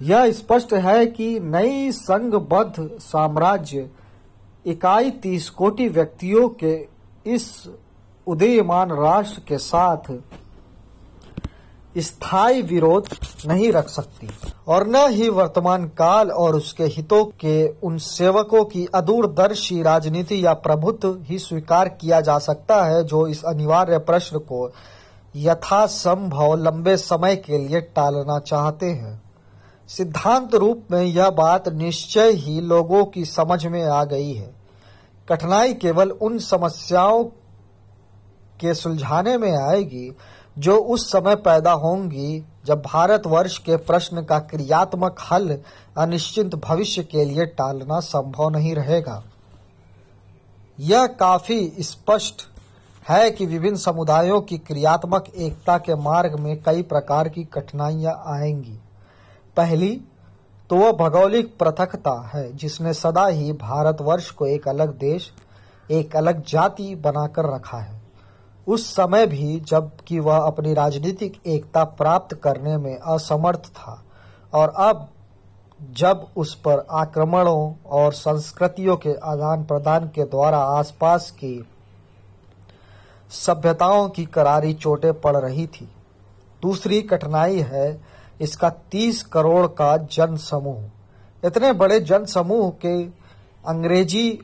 यह 0.00 0.30
स्पष्ट 0.32 0.74
है 0.74 1.06
कि 1.06 1.40
नई 1.40 1.92
संघबद्ध 1.92 2.90
साम्राज्य 2.98 3.90
इकाई 4.66 5.10
तीस 5.10 5.50
कोटि 5.50 5.88
व्यक्तियों 5.88 6.48
के 6.48 6.88
इस 7.26 7.68
उदयमान 8.26 8.90
राष्ट्र 8.90 9.40
के 9.48 9.58
साथ 9.58 10.12
स्थायी 11.98 12.62
विरोध 12.62 13.08
नहीं 13.46 13.72
रख 13.72 13.88
सकती 13.88 14.28
और 14.68 14.86
न 14.88 14.96
ही 15.10 15.28
वर्तमान 15.28 15.84
काल 15.88 16.30
और 16.30 16.56
उसके 16.56 16.84
हितों 16.84 17.24
के 17.24 17.68
उन 17.68 17.98
सेवकों 17.98 18.64
की 18.64 18.86
अदूरदर्शी 18.94 19.82
राजनीति 19.82 20.46
या 20.46 20.52
प्रभुत्व 20.52 21.18
ही 21.20 21.38
स्वीकार 21.38 21.88
किया 21.88 22.20
जा 22.20 22.38
सकता 22.38 22.82
है 22.84 23.04
जो 23.04 23.26
इस 23.26 23.42
अनिवार्य 23.44 23.98
प्रश्न 23.98 24.38
को 24.38 24.70
यथासंभव 25.36 26.54
लंबे 26.54 26.96
समय 26.96 27.36
के 27.36 27.58
लिए 27.58 27.80
टालना 27.80 28.38
चाहते 28.38 28.90
हैं। 28.90 29.22
सिद्धांत 29.88 30.54
रूप 30.54 30.82
में 30.90 31.02
यह 31.02 31.30
बात 31.30 31.68
निश्चय 31.68 32.30
ही 32.30 32.60
लोगों 32.60 33.04
की 33.04 33.24
समझ 33.24 33.66
में 33.66 33.84
आ 33.84 34.04
गई 34.04 34.32
है। 34.32 34.54
कठिनाई 35.28 35.74
केवल 35.74 36.10
उन 36.10 36.38
समस्याओं 36.38 37.24
के 38.62 38.74
सुलझाने 38.74 39.38
में 39.38 39.52
आएगी, 39.56 40.16
जो 40.58 40.76
उस 40.76 41.10
समय 41.12 41.34
पैदा 41.34 41.72
होंगी, 41.72 42.44
जब 42.64 42.82
भारतवर्ष 42.82 43.58
के 43.58 43.76
प्रश्न 43.76 44.22
का 44.22 44.38
क्रियात्मक 44.38 45.16
हल 45.32 45.58
अनिश्चित 45.98 46.54
भविष्य 46.54 47.02
के 47.02 47.24
लिए 47.24 47.46
टालना 47.46 48.00
संभव 48.00 48.48
नहीं 48.50 48.74
रहेगा। 48.74 49.22
यह 50.80 51.06
काफ़ी 51.06 51.72
स्पष्ट 51.80 52.42
है 53.08 53.30
कि 53.30 53.46
विभिन्न 53.46 53.76
समुदायों 53.76 54.40
की 54.40 54.58
क्रियात्मक 54.58 55.24
एकता 55.36 55.78
के 55.78 55.94
मार्ग 55.94 56.38
में 56.38 56.62
कई 56.62 56.82
प्रकार 56.82 57.28
की 57.28 57.44
कठिनाइयाँ 57.44 58.14
आएँगी। 58.26 58.78
पहली 59.56 60.00
तो 60.70 60.76
वह 60.76 60.92
भौगोलिक 60.92 61.58
पृथकता 61.58 62.30
है, 62.34 62.56
जिसने 62.56 62.92
सदा 62.94 63.26
ही 63.26 63.52
भारतवर्ष 63.52 64.30
को 64.30 64.46
एक 64.46 64.68
अलग 64.68 64.98
देश, 64.98 65.32
एक 65.90 66.16
अलग 66.16 66.44
जाति 66.44 66.94
बनाकर 66.94 67.54
रखा 67.54 67.78
है। 67.78 68.01
उस 68.66 68.94
समय 68.94 69.26
भी 69.26 69.60
जबकि 69.60 70.18
वह 70.18 70.36
अपनी 70.36 70.74
राजनीतिक 70.74 71.40
एकता 71.46 71.84
प्राप्त 71.84 72.34
करने 72.34 72.76
में 72.76 72.98
असमर्थ 72.98 73.66
था 73.68 74.02
और 74.54 74.68
अब 74.68 75.08
जब 75.92 76.26
उस 76.36 76.54
पर 76.54 76.84
आक्रमणों 76.90 77.74
और 77.86 78.12
संस्कृतियों 78.12 78.96
के 78.96 79.14
आदान 79.24 79.64
प्रदान 79.64 80.06
के 80.08 80.24
द्वारा 80.24 80.58
आसपास 80.58 81.30
की 81.30 81.66
सभ्यताओं 83.30 84.08
की 84.08 84.24
करारी 84.24 84.74
चोटें 84.74 85.12
पड़ 85.20 85.36
रही 85.36 85.66
थी। 85.66 85.88
दूसरी 86.62 87.00
कठिनाई 87.02 87.60
है 87.60 88.00
इसका 88.40 88.68
तीस 88.90 89.22
करोड़ 89.22 89.66
का 89.66 89.96
जन 89.96 90.36
समूह 90.36 91.46
इतने 91.46 91.72
बड़े 91.72 92.00
जन 92.00 92.24
समूह 92.24 92.70
के 92.70 93.02
अंग्रेज़ी 93.68 94.38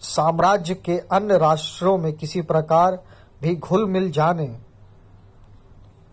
साम्राज्य 0.00 0.74
के 0.74 0.98
अन्य 1.12 1.38
राष्ट्रों 1.38 1.98
में 1.98 2.12
किसी 2.12 2.42
प्रकार 2.42 2.98
भी 3.44 3.56
घुल 3.56 3.86
मिल 3.86 4.10
जाने। 4.10 4.58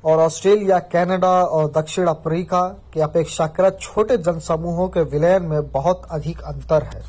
और 0.05 0.19
ऑस्ट्रेलिया, 0.19 0.79
कनाडा 0.79 1.43
और 1.43 1.71
दक्षिण 1.71 2.07
अफ्रीका 2.07 2.67
के 2.93 3.01
अपेक्षाकृत 3.01 3.77
छोटे 3.81 4.17
जनसमूहों 4.17 4.89
के 4.89 5.01
विलयन 5.01 5.43
में 5.43 5.71
बहुत 5.71 6.07
अधिक 6.11 6.41
अंतर 6.41 6.83
है। 6.83 7.03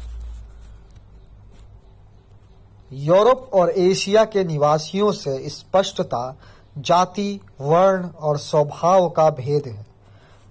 यूरोप 2.92 3.50
और 3.54 3.70
एशिया 3.70 4.24
के 4.24 4.44
निवासियों 4.44 5.12
से 5.12 5.48
स्पष्टता, 5.48 6.36
जाति, 6.78 7.40
वर्ण 7.60 8.08
और 8.08 8.38
स्वभाव 8.38 9.08
का 9.08 9.30
भेद 9.30 9.66
है। 9.66 9.86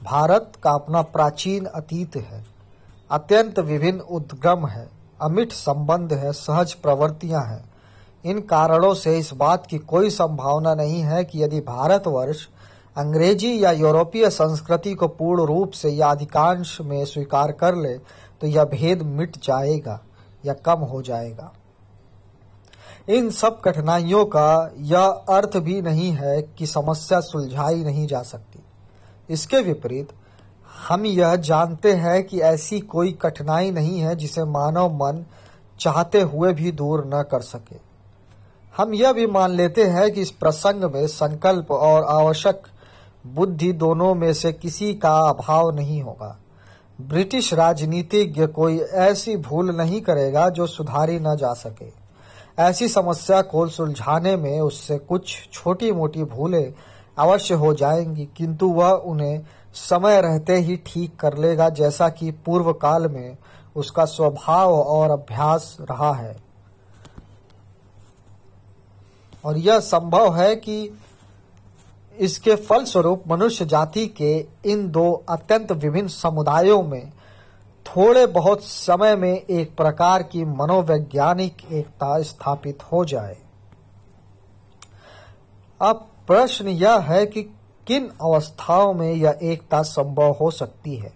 भारत 0.04 0.52
का 0.64 0.72
अपना 0.72 1.02
प्राचीन 1.02 1.66
अतीत 1.66 2.16
है। 2.16 2.46
अत्यंत 3.12 3.60
विभिन्न 3.60 4.00
उद्गम 4.00 4.68
है। 4.68 4.90
अमिट 5.22 5.52
संबंध 5.52 6.14
है। 6.14 6.32
सहज 6.32 6.74
प्रवृत्तियाँ 6.74 7.46
हैं। 7.46 7.71
इन 8.26 8.40
कारणों 8.42 8.94
से 8.94 9.18
इस 9.18 9.34
बात 9.34 9.66
की 9.68 9.78
कोई 9.78 10.10
संभावना 10.10 10.74
नहीं 10.76 11.02
है 11.02 11.24
कि 11.26 11.44
यदि 11.44 11.60
भारतवर्ष 11.62 12.48
अंग्रेज़ी 12.96 13.64
या 13.64 13.72
यूरोपीय 13.72 14.30
संस्कृति 14.30 14.94
को 14.94 15.08
पूर्ण 15.08 15.46
रूप 15.46 15.72
से 15.72 15.90
या 15.90 16.08
अधिकांश 16.08 16.78
में 16.82 17.04
स्वीकार 17.06 17.52
कर 17.52 17.76
ले 17.76 17.98
तो 18.42 18.48
यह 18.48 18.64
भेद 18.66 19.02
मिट 19.02 19.38
जाएगा 19.38 20.00
या 20.46 20.54
कम 20.56 20.80
हो 20.82 21.02
जाएगा। 21.02 21.52
इन 23.10 23.30
सब 23.30 23.60
कठिनाइयों 23.62 24.26
का 24.26 24.72
यह 24.78 25.06
अर्थ 25.30 25.58
भी 25.58 25.82
नहीं 25.82 26.12
है 26.12 26.42
कि 26.58 26.66
समस्या 26.68 27.20
सुलझाई 27.20 27.84
नहीं 27.84 28.08
जा 28.08 28.22
सकती। 28.22 28.60
इसके 29.30 29.60
विपरीत, 29.60 30.10
हम 30.88 31.06
यह 31.06 31.36
जानते 31.36 31.94
हैं 31.94 32.24
कि 32.24 32.40
ऐसी 32.42 32.80
कोई 32.80 33.12
कठिनाई 33.22 33.72
नहीं 33.72 34.00
है 34.00 34.16
जिसे 34.16 34.44
मानव 34.44 34.94
मन 34.96 35.26
चाहते 35.80 36.22
हुए 36.22 36.54
भी 36.54 36.72
दूर 36.72 37.04
न 37.08 37.24
कर 37.32 37.42
सके। 37.42 37.91
हम 38.78 38.94
यह 38.94 39.14
भी 39.14 39.28
मान 39.28 39.52
लेते 39.52 39.84
हैं 39.84 40.12
कि 40.12 40.22
इस 40.22 40.32
प्रसंग 40.32 40.84
में 40.84 41.08
संकल्प 41.08 41.72
और 41.72 42.04
आवश्यक 42.04 42.62
बुद्धि 43.28 43.74
दोनों 43.74 44.16
में 44.16 44.34
से 44.34 44.54
किसी 44.54 44.94
का 44.94 45.16
अभाव 45.30 45.76
नहीं 45.76 46.02
होगा। 46.02 46.38
ब्रिटिश 47.02 47.54
राजनीतिज्ञ 47.54 48.48
कोई 48.48 48.80
ऐसी 48.80 49.38
भूल 49.38 49.72
नहीं 49.72 50.02
करेगा 50.02 50.50
जो 50.50 50.68
सुधारी 50.68 51.20
न 51.20 51.36
जा 51.36 51.54
सके। 51.54 51.92
ऐसी 52.60 52.88
समस्या 52.88 53.42
को 53.42 53.68
सुलझाने 53.68 54.36
में 54.36 54.60
उससे 54.60 54.98
कुछ 54.98 55.50
छोटी 55.54 55.92
मोटी 55.92 56.24
भूलें 56.24 56.74
अवश्य 57.18 57.54
हो 57.54 57.74
जाएँगी, 57.74 58.30
किंतु 58.38 58.68
वह 58.68 58.92
उन्हें 58.92 59.42
समय 59.74 60.22
रहते 60.22 60.56
ही 60.56 60.76
ठीक 60.76 61.16
कर 61.16 61.38
लेगा, 61.38 61.70
जैसा 61.70 62.10
कि 62.10 62.32
पूर्व 62.32 62.74
काल 62.74 63.08
में 63.08 63.38
उसका 63.76 64.06
स्वभाव 64.06 64.74
और 64.74 65.12
अभ्यास 65.12 65.78
रहा 65.82 66.14
है। 66.14 66.51
और 69.46 69.58
यह 69.58 69.80
संभव 69.80 70.36
है 70.36 70.56
कि 70.56 71.00
इसके 72.18 72.56
फलस्वरूप 72.56 73.24
मनुष्य 73.28 73.66
जाति 73.66 74.08
के 74.08 74.48
इन 74.66 74.92
दो 74.92 75.24
अत्यंत 75.30 75.72
विभिन्न 75.72 76.08
समुदायों 76.08 76.84
में 76.84 77.14
थोड़े 77.86 78.28
बहुत 78.28 78.64
समय 78.64 79.16
में 79.16 79.34
एक 79.34 79.76
प्रकार 79.76 80.24
की 80.24 80.44
मनोवैज्ञानिक 80.46 81.72
एकता 81.72 82.22
स्थापित 82.22 82.84
हो 82.84 83.06
जाए। 83.06 83.38
अब 85.82 86.08
प्रश्न 86.28 86.68
यह 86.68 87.00
है 87.00 87.26
कि 87.26 87.44
किन 87.88 88.12
अवस्थाओं 88.22 88.94
में 88.94 89.14
यह 89.14 89.40
एकता 89.44 89.82
संभव 89.82 90.32
हो 90.32 90.52
सकती 90.52 90.96
है 90.96 91.14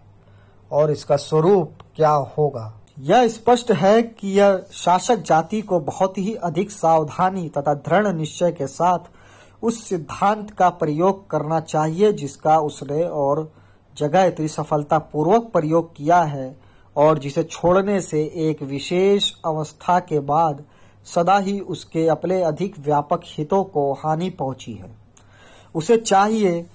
और 0.71 0.91
इसका 0.91 1.15
स्वरूप 1.15 1.73
क्या 1.95 2.11
होगा? 2.11 2.73
यह 2.99 3.27
स्पष्ट 3.27 3.71
है 3.71 4.03
कि 4.03 4.27
यह 4.27 4.63
शासक 4.71 5.15
जाति 5.15 5.61
को 5.61 5.79
बहुत 5.79 6.17
ही 6.17 6.35
अधिक 6.35 6.71
सावधानी 6.71 7.49
तथा 7.49 7.73
दृढ़ 7.73 8.07
निश्चय 8.07 8.51
के 8.51 8.67
साथ 8.67 8.99
उस 9.63 9.83
सिद्धांत 9.89 10.51
का 10.51 10.69
प्रयोग 10.69 11.29
करना 11.29 11.59
चाहिए 11.59 12.13
जिसका 12.13 12.59
उसने 12.59 13.03
और 13.03 13.51
जगह 13.97 14.23
इतनी 14.23 14.47
सफलता 14.47 14.99
पूर्वक 14.99 15.49
प्रयोग 15.53 15.95
किया 15.95 16.21
है 16.21 16.57
और 16.95 17.19
जिसे 17.19 17.43
छोड़ने 17.43 18.01
से 18.01 18.21
एक 18.35 18.63
विशेष 18.63 19.31
अवस्था 19.45 19.99
के 19.99 20.19
बाद 20.19 20.63
सदा 21.05 21.37
ही 21.37 21.59
उसके 21.59 22.07
अपने 22.07 22.41
अधिक 22.41 22.79
व्यापक 22.79 23.21
हितों 23.25 23.63
को 23.63 23.93
हानि 23.93 24.29
पहुँची 24.29 24.73
है। 24.73 24.95
उसे 25.75 25.97
चाहिए 25.97 26.65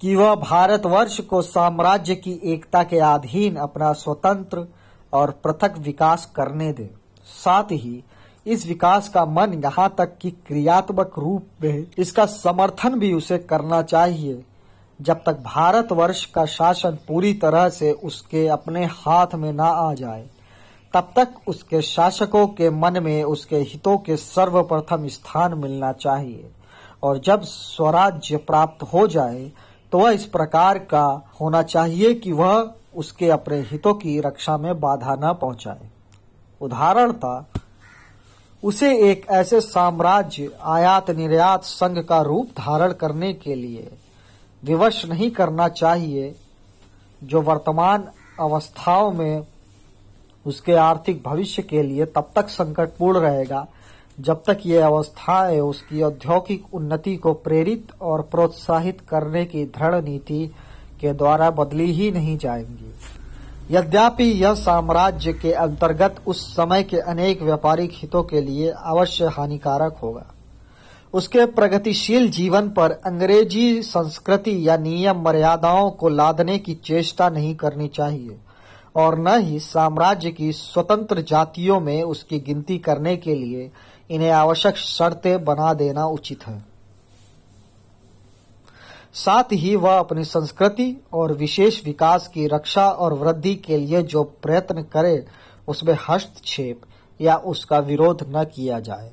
कि 0.00 0.14
वह 0.14 0.34
भारतवर्ष 0.34 1.20
को 1.20 1.42
साम्राज्य 1.42 2.14
की 2.14 2.40
एकता 2.44 2.82
के 2.82 2.98
अधीन 2.98 3.56
अपना 3.56 3.92
स्वतंत्र 3.92 4.66
और 5.14 5.30
पृथक 5.44 5.78
विकास 5.78 6.32
करने 6.36 6.72
दे। 6.72 6.90
साथ 7.26 7.72
ही, 7.72 8.02
इस 8.46 8.66
विकास 8.66 9.08
का 9.08 9.24
मन 9.24 9.52
यहाँ 9.64 9.94
तक 9.98 10.16
कि 10.18 10.30
क्रियात्मक 10.46 11.18
रूप 11.18 11.46
में 11.62 11.86
इसका 11.98 12.26
समर्थन 12.26 12.98
भी 12.98 13.12
उसे 13.12 13.38
करना 13.38 13.82
चाहिए। 13.82 14.42
जब 15.00 15.22
तक 15.26 15.38
भारतवर्ष 15.44 16.24
का 16.24 16.44
शासन 16.46 16.98
पूरी 17.08 17.32
तरह 17.34 17.68
से 17.68 17.92
उसके 17.92 18.46
अपने 18.48 18.84
हाथ 18.86 19.34
में 19.34 19.52
ना 19.52 19.64
आ 19.64 19.92
जाए, 19.94 20.26
तब 20.94 21.12
तक 21.16 21.48
उसके 21.48 21.80
शासकों 21.82 22.46
के 22.48 22.70
मन 22.70 23.02
में 23.02 23.22
उसके 23.24 23.56
हितों 23.56 23.96
के 23.98 24.16
सर्वप्रथम 24.16 25.06
स्थान 25.08 25.54
मिलना 25.54 25.92
चाहिए। 25.92 26.50
और 27.02 27.18
जब 27.18 27.42
स्वराज्य 27.42 28.36
प्राप्त 28.36 28.82
हो 28.82 29.06
जाए 29.06 29.50
तो 29.92 29.98
वह 29.98 30.10
इस 30.10 30.24
प्रकार 30.26 30.78
का 30.84 31.04
होना 31.40 31.62
चाहिए 31.62 32.14
कि 32.14 32.32
वह 32.32 32.62
उसके 32.96 33.28
अपने 33.30 33.60
हितों 33.60 33.94
की 33.94 34.20
रक्षा 34.20 34.56
में 34.58 34.80
बाधा 34.80 35.14
न 35.14 35.32
पहुँचाए। 35.32 35.88
उदाहरणता 36.60 37.50
उसे 38.62 38.96
एक 39.10 39.26
ऐसे 39.30 39.60
साम्राज्य, 39.60 40.50
आयात 40.62 41.10
निर्यात 41.10 41.64
संघ 41.64 41.98
का 41.98 42.20
रूप 42.22 42.50
धारण 42.58 42.92
करने 42.92 43.32
के 43.34 43.54
लिए 43.54 43.90
विवश 44.62 45.04
नहीं 45.06 45.30
करना 45.30 45.68
चाहिए, 45.68 46.34
जो 47.22 47.40
वर्तमान 47.42 48.08
अवस्थाओं 48.40 49.12
में 49.12 49.46
उसके 50.46 50.72
आर्थिक 50.72 51.22
भविष्य 51.22 51.62
के 51.62 51.82
लिए 51.82 52.04
तब 52.06 52.30
तक 52.36 52.48
संकटपूर्ण 52.48 53.18
रहेगा, 53.18 53.66
जब 54.20 54.42
तक 54.46 54.58
ये 54.66 54.78
अवस्थाएँ 54.78 55.60
उसकी 55.60 56.02
औद्योगिक 56.02 56.74
उन्नति 56.74 57.16
को 57.16 57.32
प्रेरित 57.34 57.92
और 58.00 58.22
प्रोत्साहित 58.22 59.00
करने 59.00 59.44
की 59.44 59.64
दृढ़ 59.66 60.02
नीति 60.04 60.50
के 61.04 61.12
द्वारा 61.12 61.50
बदली 61.52 61.90
ही 61.92 62.10
नहीं 62.12 62.36
जाएँगी। 62.38 62.92
यद्यपि 63.70 64.24
यह 64.42 64.54
साम्राज्य 64.54 65.32
के 65.32 65.52
अंतर्गत 65.52 66.16
उस 66.26 66.46
समय 66.56 66.82
के 66.82 66.96
अनेक 66.98 67.42
व्यापारिक 67.42 67.90
हितों 67.94 68.22
के 68.22 68.40
लिए 68.40 68.70
अवश्य 68.70 69.24
हानिकारक 69.26 69.96
होगा। 70.02 70.26
उसके 71.14 71.44
प्रगतिशील 71.46 72.28
जीवन 72.30 72.68
पर 72.68 72.92
अंग्रेज़ी 73.06 73.82
संस्कृति 73.82 74.56
या 74.68 74.76
नियम 74.76 75.22
मर्यादाओं 75.22 75.90
को 75.90 76.08
लादने 76.08 76.58
की 76.58 76.74
चेष्टा 76.84 77.28
नहीं 77.28 77.54
करनी 77.54 77.88
चाहिए, 77.88 78.36
और 78.96 79.18
न 79.18 79.38
ही 79.40 79.58
साम्राज्य 79.60 80.30
की 80.30 80.52
स्वतंत्र 80.52 81.22
जातियों 81.22 81.80
में 81.80 82.02
उसकी 82.02 82.38
गिनती 82.40 82.78
करने 82.78 83.16
के 83.16 83.34
लिए 83.34 83.70
इन्हें 84.10 84.30
आवश्यक 84.30 84.76
शर्तें 84.76 85.44
बना 85.44 85.72
देना 85.74 86.06
उचित 86.06 86.46
है। 86.46 86.62
साथ 89.14 89.52
ही 89.52 89.74
वह 89.76 89.98
अपनी 89.98 90.24
संस्कृति 90.24 90.96
और 91.12 91.32
विशेष 91.32 91.84
विकास 91.84 92.28
की 92.28 92.46
रक्षा 92.46 92.88
और 92.88 93.12
वृद्धि 93.12 93.54
के 93.54 93.76
लिए 93.76 94.02
जो 94.02 94.22
प्रयत्न 94.42 94.82
करे, 94.82 95.26
उसमें 95.68 95.96
हस्तक्षेप 96.08 96.80
या 97.20 97.36
उसका 97.36 97.78
विरोध 97.78 98.26
न 98.28 98.44
किया 98.44 98.80
जाए। 98.80 99.10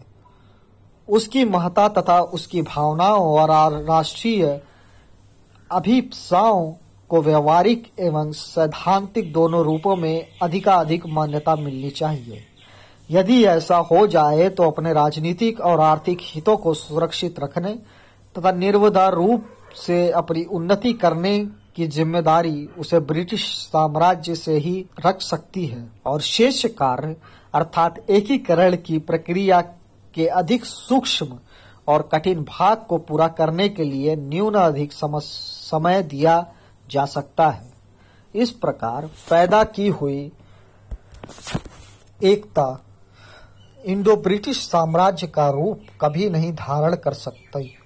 उसकी 1.10 1.46
महत्ता 1.46 1.88
तथा 1.88 2.20
उसकी 2.22 2.62
भावनाओं 2.62 3.28
और 3.40 3.52
राष्ट्रीय 3.84 4.62
अभिप्साओं 5.72 6.74
को 7.10 7.22
व्यवहारिक 7.22 7.92
एवं 8.00 8.32
सैद्धांतिक 8.32 9.32
दोनों 9.34 9.64
रूपों 9.64 9.96
में 9.96 10.28
अधिकाधिक 10.42 11.06
मान्यता 11.06 11.56
मिलनी 11.56 11.90
चाहिए। 11.90 12.44
यदि 13.10 13.44
ऐसा 13.46 13.78
हो 13.78 14.06
जाए 14.08 14.50
तो 14.50 14.64
अपने 14.64 14.94
राजनीतिक 14.94 15.60
और 15.60 15.80
आर्थिक 15.80 16.18
हितों 16.22 16.58
को 16.58 16.74
सुरक्षित 16.74 17.40
रखने 17.40 17.74
तथा 18.36 18.52
निर्वधार 18.52 19.14
रूप 19.14 19.46
से 19.76 20.10
अपनी 20.12 20.44
उन्नति 20.46 20.94
करने 20.94 21.38
की 21.76 21.88
ज़िम्मेदारी 21.88 22.68
उसे 22.78 23.00
ब्रिटिश 23.02 23.46
साम्राज्य 23.58 24.36
से 24.36 24.58
ही 24.58 24.86
रख 25.06 25.22
सकती 25.22 25.66
है। 25.66 25.88
और 26.06 26.22
शेष 26.22 26.66
कार्य, 26.78 27.16
अर्थात 27.54 28.10
एकीकरण 28.10 28.76
की 28.78 28.98
प्रक्रिया 29.00 29.62
के 30.14 30.28
अधिक 30.28 30.66
सूक्ष्म 30.66 31.38
और 31.88 32.10
कठिन 32.14 32.44
भाग 32.44 32.86
को 32.90 32.98
पूरा 33.00 33.28
करने 33.30 33.68
के 33.70 33.84
लिए 33.84 34.16
न्यून 34.18 34.56
अधिक 34.56 34.94
समय 34.94 36.02
दिया 36.04 36.46
जा 36.88 37.06
सकता 37.08 37.50
है। 37.50 37.70
इस 38.34 38.52
प्रकार 38.52 39.06
पैदा 39.30 39.64
की 39.66 39.88
हुई 39.90 40.32
एकता 42.22 42.84
इंडो 43.84 44.16
ब्रिटिश 44.18 44.58
साम्राज्य 44.62 45.28
का 45.28 45.50
रूप 45.50 45.86
कभी 46.02 46.30
नहीं 46.30 46.52
धारण 46.54 46.96
कर 46.96 47.14
सकती। 47.16 47.78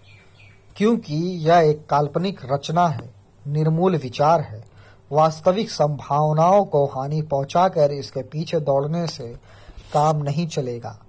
क्योंकि 0.75 1.15
यह 1.47 1.57
एक 1.57 1.85
काल्पनिक 1.85 2.39
रचना 2.45 2.87
है, 2.87 3.13
निर्मूल 3.47 3.97
विचार 3.97 4.41
है। 4.41 4.63
वास्तविक 5.11 5.69
संभावनाओं 5.69 6.65
को 6.65 6.85
हानि 6.85 7.21
पहुंचाकर 7.21 7.91
इसके 7.91 8.21
पीछे 8.23 8.59
दौड़ने 8.59 9.07
से 9.07 9.27
काम 9.93 10.23
नहीं 10.23 10.47
चलेगा। 10.47 10.99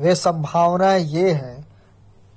वे 0.00 0.14
संभावनाएँ 0.14 1.04
ये 1.04 1.32
हैं, 1.32 1.68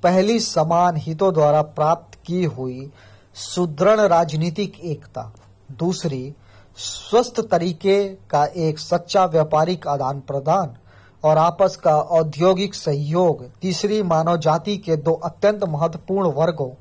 पहली 0.03 0.39
समान 0.39 0.95
हितों 0.97 1.33
द्वारा 1.33 1.61
प्राप्त 1.61 2.19
की 2.25 2.43
हुई 2.43 2.91
सुदृढ़ 3.35 3.99
राजनीतिक 3.99 4.79
एकता, 4.79 5.33
दूसरी 5.71 6.33
स्वस्थ 6.77 7.41
तरीके 7.41 8.09
का 8.09 8.45
एक 8.45 8.79
सच्चा 8.79 9.25
व्यापारिक 9.25 9.87
आदान 9.87 10.19
प्रदान 10.19 10.77
और 11.23 11.37
आपस 11.37 11.75
का 11.75 11.95
औद्योगिक 11.97 12.73
सहयोग 12.73 13.45
तीसरी 13.61 14.03
मानव 14.03 14.37
जाति 14.37 14.77
के 14.77 14.95
दो 14.95 15.13
अत्यंत 15.13 15.63
महत्वपूर्ण 15.63 16.31
वर्गों, 16.31 16.71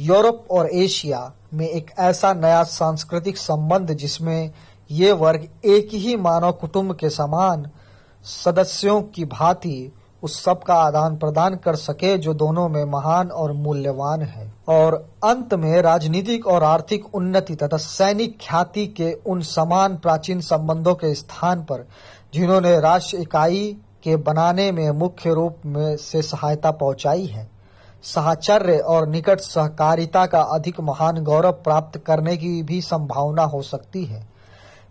यूरोप 0.00 0.46
और 0.50 0.70
एशिया, 0.72 1.32
में 1.54 1.68
एक 1.68 1.90
ऐसा 1.98 2.32
नया 2.32 2.62
सांस्कृतिक 2.64 3.36
संबंध 3.36 3.92
जिसमें 3.92 4.50
ये 4.90 5.12
वर्ग 5.12 5.48
एक 5.64 5.88
ही 5.92 6.16
मानव 6.16 6.52
कुटुंब 6.52 6.92
के 6.92 7.10
समान 7.10 7.70
सदस्यों 8.24 9.02
की 9.02 9.24
भांति 9.24 9.92
उस 10.22 10.42
सब 10.44 10.62
का 10.62 10.74
आदान 10.74 11.16
प्रदान 11.16 11.54
कर 11.54 11.76
सके 11.76 12.18
जो 12.18 12.34
दोनों 12.34 12.68
में 12.68 12.84
महान 12.84 13.28
और 13.28 13.52
मूल्यवान 13.52 14.22
है। 14.22 14.52
और 14.68 14.94
अंत 15.24 15.54
में 15.54 15.82
राजनीतिक 15.82 16.46
और 16.46 16.62
आर्थिक 16.62 17.14
उन्नति 17.14 17.54
तथा 17.54 17.76
सैनिक 17.76 18.38
ख्याति 18.40 18.86
के 18.86 19.12
उन 19.26 19.42
समान 19.42 19.96
प्राचीन 19.96 20.40
संबंधों 20.40 20.94
के 20.94 21.14
स्थान 21.14 21.62
पर 21.62 21.86
जिन्होंने 22.32 22.78
राष्ट्र 22.80 23.16
इकाई 23.16 23.76
के 24.02 24.16
बनाने 24.16 24.70
में 24.72 24.90
मुख्य 24.90 25.34
रूप 25.34 25.56
में 25.66 25.96
से 25.96 26.22
सहायता 26.22 26.70
पहुंचाई 26.70 27.26
है। 27.26 27.48
साहचर्य 28.04 28.78
और 28.78 29.08
निकट 29.08 29.40
सहकारिता 29.40 30.26
का 30.26 30.40
अधिक 30.40 30.80
महान 30.80 31.22
गौरव 31.24 31.52
प्राप्त 31.52 31.98
करने 31.98 32.36
की 32.36 32.62
भी 32.62 32.80
संभावना 32.80 33.42
हो 33.42 33.62
सकती 33.62 34.04
है, 34.04 34.26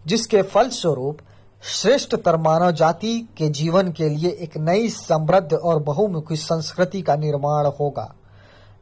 जिसके 0.05 0.41
फलस्वरूप 0.41 1.17
श्रेष्ठतर 1.63 2.37
मानव 2.37 2.71
जाति 2.71 3.19
के 3.37 3.49
जीवन 3.49 3.91
के 3.91 4.09
लिए 4.09 4.29
एक 4.29 4.57
नई 4.57 4.89
समृद्ध 4.89 5.53
और 5.53 5.83
बहुमुखी 5.83 6.35
संस्कृति 6.35 7.01
का 7.01 7.15
निर्माण 7.15 7.65
होगा। 7.79 8.13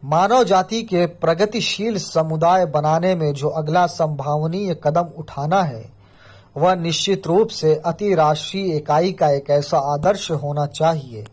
मानव 0.06 0.44
जाति 0.44 0.82
के 0.84 1.06
प्रगतिशील 1.06 1.98
समुदाय 1.98 2.66
बनाने 2.66 3.16
में 3.16 3.32
जो 3.34 3.50
अगला 3.50 3.86
संभावनीय 3.88 4.76
कदम 4.84 5.06
उठाना 5.18 5.62
है 5.64 5.95
वह 6.58 6.76
निश्चित 6.76 7.28
रूप 7.28 7.48
से 7.48 7.76
अति 7.76 8.14
राष्ट्रीय 8.16 8.76
इकाई 8.76 9.12
का 9.12 9.30
एक 9.30 9.50
ऐसा 9.50 9.78
आदर्श 9.94 10.32
होना 10.32 10.66
चाहिए। 10.66 11.26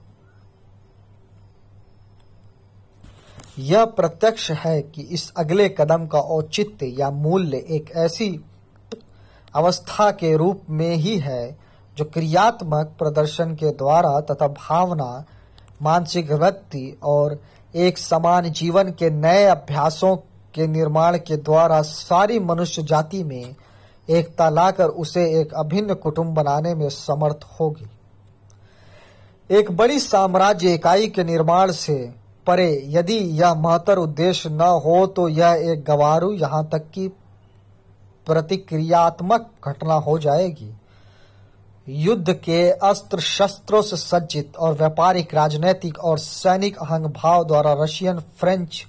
यह 3.59 3.85
प्रत्यक्ष 3.85 4.51
है 4.51 4.81
कि 4.83 5.03
इस 5.03 5.33
अगले 5.37 5.69
कदम 5.69 6.07
का 6.07 6.19
औचित्य 6.19 6.87
या 6.87 7.11
मूल्य 7.11 7.57
एक 7.57 7.91
ऐसी 7.97 8.45
अवस्था 9.55 10.11
के 10.11 10.37
रूप 10.37 10.63
में 10.71 10.95
ही 10.97 11.19
है 11.19 11.59
जो 11.97 12.05
क्रियात्मक 12.05 12.95
प्रदर्शन 12.99 13.55
के 13.55 13.71
द्वारा 13.71 14.21
तथा 14.21 14.49
भावना, 14.49 15.25
मानसिक 15.83 16.31
वृत्ति 16.33 16.99
और 17.03 17.39
एक 17.77 17.99
समान 17.99 18.51
जीवन 18.51 18.91
के 18.91 19.11
नए 19.11 19.45
अभ्यासों 19.45 20.17
के 20.55 20.67
निर्माण 20.67 21.19
के 21.19 21.37
द्वारा 21.37 21.83
सारी 21.83 22.39
मनुष्य 22.39 22.83
जाति 22.83 23.23
में 23.25 23.55
एकता 24.09 24.49
लाकर 24.49 24.89
उसे 25.01 25.25
एक 25.41 25.55
अभिन्न 25.55 25.95
कुटुंब 25.95 26.35
बनाने 26.35 26.75
में 26.75 26.89
समर्थ 26.89 27.45
होगी। 27.61 27.91
एक 29.51 29.71
बड़ी 29.71 29.99
साम्राज्य 30.01 30.75
इकाई 30.75 31.09
के 31.09 31.25
निर्माण 31.25 31.73
से 31.73 31.95
परे 32.47 32.71
यदि 32.89 33.17
यह 33.41 33.55
महत्तर 33.55 33.99
उद्देश्य 33.99 34.51
न 34.51 34.61
हो 34.85 35.07
तो 35.07 35.29
यह 35.29 35.63
एक 35.73 35.85
गवारू 35.85 36.33
यहाँ 36.33 36.69
तक 36.73 36.91
कि 36.95 37.09
प्रतिक्रियात्मक 38.27 39.51
घटना 39.65 39.95
हो 39.95 40.19
जाएगी। 40.19 40.73
युद्ध 41.87 42.33
के 42.35 42.69
अस्त्र 42.71 43.21
शस्त्रों 43.21 43.83
से 43.83 43.97
सज्जित 43.97 44.57
और 44.57 44.75
व्यापारिक, 44.75 45.35
राजनैतिक 45.35 45.99
और 45.99 46.19
सैनिक 46.19 46.77
अहंग 46.79 47.07
भाव 47.07 47.45
द्वारा 47.45 47.73
रशियन, 47.79 48.19
फ्रेंच, 48.39 48.85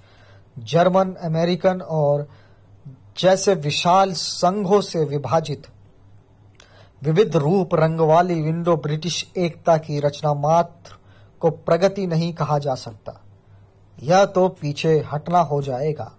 जर्मन, 0.60 1.13
अमेरिकन 1.23 1.82
और 1.82 2.28
जैसे 3.17 3.54
विशाल 3.54 4.13
संघों 4.13 4.82
से 4.82 5.06
विभाजित, 5.06 5.67
विविध 7.04 7.36
रूप 7.36 7.76
रंग 7.76 7.99
वाली 7.99 8.41
विंडो 8.41 8.76
ब्रिटिश 8.78 9.26
एकता 9.38 9.78
की 9.78 9.99
रचना 9.99 10.34
मात्र 10.34 10.95
को 11.39 11.49
प्रगति 11.49 12.08
नहीं 12.08 12.34
कहा 12.34 12.58
जा 12.60 12.76
सकता। 12.76 13.19
यह 14.04 14.26
तो 14.26 14.47
पीछे 14.47 15.04
हटना 15.13 15.39
हो 15.39 15.62
जाएगा। 15.62 16.12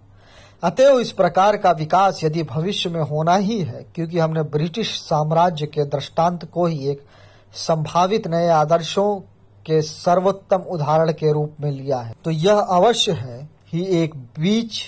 अतएव 0.63 0.99
इस 0.99 1.11
प्रकार 1.11 1.57
का 1.57 1.71
विकास 1.71 2.23
यदि 2.23 2.43
भविष्य 2.43 2.89
में 2.89 3.01
होना 3.01 3.35
ही 3.35 3.59
है, 3.61 3.85
क्योंकि 3.95 4.19
हमने 4.19 4.43
ब्रिटिश 4.43 4.99
साम्राज्य 5.01 5.65
के 5.65 5.85
दृष्टांत 5.85 6.45
को 6.45 6.65
ही 6.65 6.87
एक 6.87 7.03
संभावित 7.53 8.27
नए 8.27 8.47
आदर्शों 8.47 9.19
के 9.65 9.81
सर्वोत्तम 9.81 10.57
उदाहरण 10.57 11.11
के 11.11 11.31
रूप 11.33 11.55
में 11.61 11.71
लिया 11.71 11.99
है। 11.99 12.13
तो 12.25 12.31
यह 12.31 12.59
अवश्य 12.59 13.11
है 13.11 13.49
ही 13.67 13.83
एक 13.83 14.15
बीच 14.15 14.81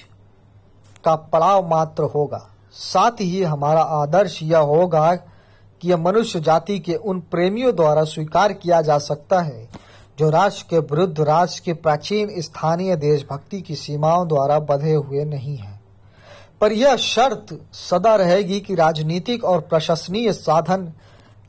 का 1.08 1.16
पड़ाव 1.16 1.70
मात्र 1.70 2.04
होगा। 2.04 2.50
साथ 2.72 3.12
ही 3.12 3.44
हमारा 3.44 3.82
आदर्श 3.82 4.40
यह 4.44 4.60
होगा 4.60 5.16
कि 5.82 5.90
यह 5.90 5.98
मनुष्य 5.98 6.40
जाति 6.40 6.80
के 6.80 6.96
उन 6.96 7.20
प्रेमियों 7.20 7.76
द्वारा 7.76 8.04
स्वीकार 8.04 8.54
किया 8.54 8.82
जा 8.82 8.98
सकता 8.98 9.40
है, 9.40 9.70
जो 10.20 10.30
राष्ट्र 10.30 10.66
के 10.70 10.80
विरुद्ध 10.80 11.20
राष्ट्र 11.20 11.62
के 11.66 11.74
प्राचीन 11.74 12.42
स्थानीय 12.42 12.96
देशभक्ति 12.96 13.62
की 13.62 13.76
सीमाओं 13.76 14.28
द्वारा 14.28 14.60
बधे 14.60 14.94
हुए 14.94 15.26
नहीं 15.26 15.58
है। 15.58 15.80
पर 16.62 16.72
यह 16.72 16.96
शर्त 16.96 17.60
सदा 17.74 18.16
रहेगी 18.16 18.60
कि 18.60 18.76
राजनीतिक 18.76 19.44
और 19.44 19.60
प्रशासनीय 19.60 20.34
साधन 20.34 20.94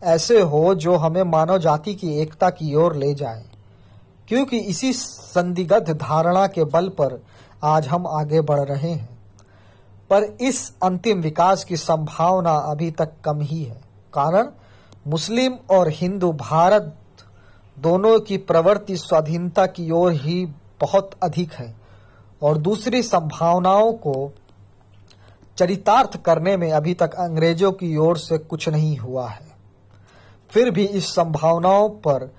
ऐसे 0.02 0.40
हो 0.40 0.74
जो 0.74 0.96
हमें 0.96 1.22
मानव 1.22 1.58
जाति 1.58 1.94
की 1.94 2.18
एकता 2.18 2.50
की 2.50 2.74
ओर 2.74 2.96
ले 2.96 3.14
जाए। 3.14 3.44
क्योंकि 4.28 4.58
इसी 4.58 4.92
संदिग्ध 4.92 5.90
धारणा 5.90 6.46
के 6.46 6.64
बल 6.64 6.88
पर 6.88 7.22
आज 7.64 7.88
हम 7.88 8.06
आगे 8.06 8.40
बढ़ 8.40 8.60
रहे 8.60 8.90
हैं। 8.90 9.17
पर 10.10 10.24
इस 10.40 10.72
अंतिम 10.82 11.20
विकास 11.20 11.64
की 11.64 11.76
संभावना 11.76 12.54
अभी 12.70 12.90
तक 12.90 13.12
कम 13.24 13.40
ही 13.40 13.62
है। 13.64 13.80
कारण, 14.12 14.48
मुस्लिम 15.06 15.58
और 15.70 15.88
हिंदू 15.88 16.32
भारत 16.32 16.94
दोनों 17.76 18.18
की 18.20 18.36
प्रवृत्ति 18.36 18.96
स्वाधीनता 18.96 19.66
की 19.66 19.90
ओर 19.90 20.12
ही 20.12 20.44
बहुत 20.80 21.10
अधिक 21.22 21.52
है 21.52 21.74
और 22.42 22.58
दूसरी 22.58 23.02
संभावनाओं 23.02 23.92
को 23.92 24.32
चरितार्थ 25.58 26.16
करने 26.22 26.56
में 26.56 26.70
अभी 26.72 26.94
तक 26.94 27.14
अंग्रेज़ों 27.14 27.72
की 27.72 27.96
ओर 27.96 28.18
से 28.18 28.38
कुछ 28.38 28.68
नहीं 28.68 28.96
हुआ 28.96 29.28
है। 29.28 29.46
फिर 30.50 30.70
भी 30.70 30.84
इस 30.84 31.14
संभावनाओं 31.14 31.88
पर 31.98 32.30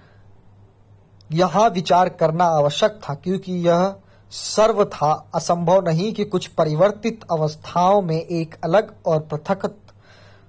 यहाँ 1.31 1.69
विचार 1.69 2.09
करना 2.09 2.45
आवश्यक 2.45 2.99
था, 3.03 3.13
क्योंकि 3.13 3.53
यह 3.67 3.95
सर्व 4.31 4.83
था 4.85 5.11
असंभव 5.35 5.81
नहीं 5.85 6.11
कि 6.13 6.23
कुछ 6.25 6.47
परिवर्तित 6.47 7.21
अवस्थाओं 7.31 8.01
में 8.01 8.15
एक 8.15 8.55
अलग 8.63 8.93
और 9.05 9.19
पृथक 9.21 9.69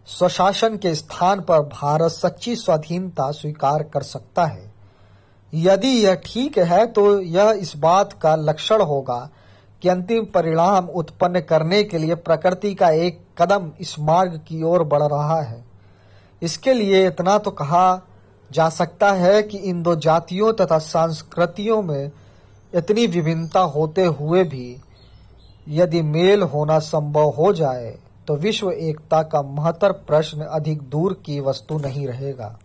स्वशासन 0.08 0.76
के 0.76 0.94
स्थान 0.94 1.40
पर 1.40 1.60
भारत 1.60 2.10
सच्ची 2.10 2.54
स्वाधीनता 2.56 3.30
स्वीकार 3.30 3.82
कर 3.84 4.02
सकता 4.02 4.44
है। 4.44 4.72
यदि 5.52 5.88
यह 5.88 6.14
ठीक 6.24 6.58
है 6.58 6.84
तो 6.86 7.20
यह 7.20 7.50
इस 7.50 7.72
बात 7.76 8.12
का 8.12 8.34
लक्षण 8.36 8.82
होगा 8.82 9.28
कि 9.82 9.88
अंतिम 9.88 10.24
परिणाम 10.24 10.88
उत्पन्न 10.88 11.40
करने 11.40 11.82
के 11.84 11.98
लिए 11.98 12.14
प्रकृति 12.14 12.74
का 12.74 12.88
एक 12.88 13.20
कदम 13.38 13.70
इस 13.80 13.98
मार्ग 13.98 14.40
की 14.48 14.62
ओर 14.62 14.84
बढ़ 14.84 15.02
रहा 15.02 15.40
है। 15.40 15.64
इसके 16.42 16.72
लिए 16.72 17.06
इतना 17.06 17.38
तो 17.38 17.50
कहा 17.50 18.00
जा 18.50 18.68
सकता 18.68 19.12
है 19.12 19.42
कि 19.42 19.58
इन 19.58 19.82
दो 19.82 19.94
जातियों 19.96 20.52
तथा 20.52 20.78
संस्कृतियों 20.78 21.82
में 21.82 22.10
इतनी 22.74 23.06
विभिन्नता 23.06 23.60
होते 23.60 24.04
हुए 24.04 24.44
भी 24.44 24.76
यदि 25.68 26.02
मेल 26.02 26.42
होना 26.42 26.78
संभव 26.78 27.28
हो 27.28 27.52
जाए 27.52 27.98
तो 28.26 28.34
विश्व 28.36 28.70
एकता 28.70 29.22
का 29.22 29.42
महत्तर 29.42 29.92
प्रश्न 29.92 30.42
अधिक 30.42 30.82
दूर 30.82 31.12
की 31.26 31.40
वस्तु 31.40 31.78
नहीं 31.78 32.06
रहेगा। 32.06 32.58